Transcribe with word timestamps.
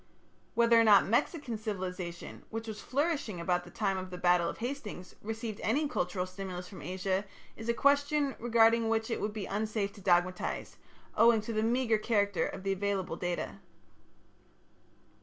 Whether 0.55 0.79
or 0.79 0.83
not 0.83 1.05
Mexican 1.05 1.59
civilization, 1.59 2.43
which 2.49 2.67
was 2.67 2.81
flourishing 2.81 3.39
about 3.39 3.65
the 3.65 3.69
time 3.69 3.99
of 3.99 4.09
the 4.09 4.17
battle 4.17 4.49
of 4.49 4.57
Hastings, 4.57 5.13
received 5.21 5.59
any 5.61 5.87
cultural 5.87 6.25
stimulus 6.25 6.67
from 6.67 6.81
Asia 6.81 7.23
is 7.55 7.69
a 7.69 7.73
question 7.75 8.35
regarding 8.39 8.89
which 8.89 9.11
it 9.11 9.21
would 9.21 9.31
be 9.31 9.45
unsafe 9.45 9.93
to 9.93 10.01
dogmatize, 10.01 10.77
owing 11.15 11.39
to 11.41 11.53
the 11.53 11.61
meagre 11.61 11.99
character 11.99 12.47
of 12.47 12.63
the 12.63 12.71
available 12.73 13.15
data. 13.15 13.59